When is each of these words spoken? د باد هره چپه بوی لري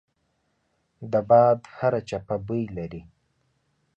د 1.11 1.13
باد 1.29 1.59
هره 1.77 2.01
چپه 2.09 2.35
بوی 2.45 2.63
لري 2.77 3.01